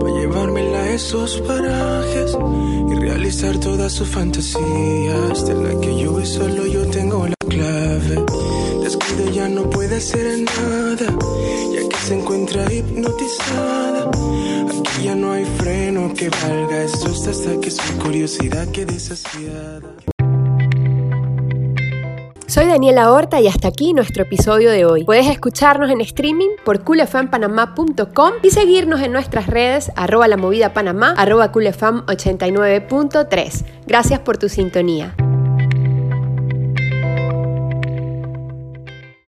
para 0.00 0.12
llevármela 0.14 0.78
a 0.78 0.90
esos 0.90 1.40
parajes 1.40 2.36
y 2.90 2.94
realizar 2.94 3.58
todas 3.58 3.92
sus 3.92 4.08
fantasías 4.08 5.46
de 5.46 5.54
la 5.54 5.80
que 5.80 5.98
yo 5.98 6.20
y 6.20 6.26
solo 6.26 6.66
yo 6.66 6.86
tengo 6.86 7.26
la 7.26 7.34
clave. 7.48 8.24
Descuido 8.82 9.30
ya 9.32 9.48
no 9.48 9.68
puede 9.70 9.96
hacer 9.96 10.40
nada, 10.40 11.18
ya 11.74 11.88
que 11.88 11.96
se 11.96 12.14
encuentra 12.14 12.72
hipnotizada. 12.72 14.08
Aquí 14.08 15.04
ya 15.04 15.14
no 15.16 15.32
hay 15.32 15.44
freno 15.44 16.12
que 16.14 16.28
valga, 16.28 16.84
esto 16.84 17.10
hasta 17.10 17.60
que 17.60 17.70
su 17.70 17.98
curiosidad 17.98 18.68
quede 18.68 19.00
saciada. 19.00 20.11
Soy 22.52 22.66
Daniela 22.66 23.10
Horta 23.10 23.40
y 23.40 23.48
hasta 23.48 23.68
aquí 23.68 23.94
nuestro 23.94 24.24
episodio 24.24 24.70
de 24.70 24.84
hoy. 24.84 25.04
Puedes 25.04 25.26
escucharnos 25.26 25.90
en 25.90 26.02
streaming 26.02 26.50
por 26.66 26.84
coolfmpanamá.com 26.84 28.32
y 28.42 28.50
seguirnos 28.50 29.00
en 29.00 29.10
nuestras 29.10 29.46
redes 29.46 29.90
arroba 29.96 30.28
la 30.28 30.36
movida 30.36 30.74
panamá, 30.74 31.14
arroba 31.16 31.50
coolfm89.3. 31.50 33.64
Gracias 33.86 34.20
por 34.20 34.36
tu 34.36 34.50
sintonía. 34.50 35.14